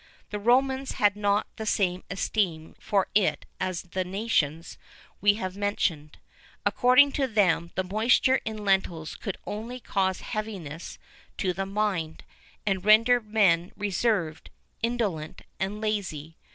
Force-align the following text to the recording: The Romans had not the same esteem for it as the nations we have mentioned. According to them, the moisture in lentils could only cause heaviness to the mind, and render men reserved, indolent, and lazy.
The 0.31 0.39
Romans 0.39 0.93
had 0.93 1.15
not 1.15 1.45
the 1.57 1.65
same 1.67 2.03
esteem 2.09 2.73
for 2.79 3.07
it 3.13 3.45
as 3.59 3.83
the 3.83 4.03
nations 4.03 4.79
we 5.21 5.35
have 5.35 5.55
mentioned. 5.55 6.17
According 6.65 7.11
to 7.11 7.27
them, 7.27 7.69
the 7.75 7.83
moisture 7.83 8.41
in 8.43 8.65
lentils 8.65 9.13
could 9.15 9.37
only 9.45 9.79
cause 9.79 10.21
heaviness 10.21 10.97
to 11.37 11.53
the 11.53 11.67
mind, 11.67 12.23
and 12.65 12.83
render 12.83 13.21
men 13.21 13.73
reserved, 13.77 14.49
indolent, 14.81 15.43
and 15.59 15.79
lazy. 15.79 16.35